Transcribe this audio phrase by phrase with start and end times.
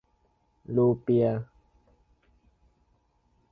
[0.75, 1.41] รูเปียห์